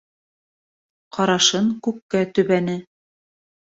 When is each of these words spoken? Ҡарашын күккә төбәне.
Ҡарашын 1.19 1.71
күккә 1.89 2.25
төбәне. 2.35 2.83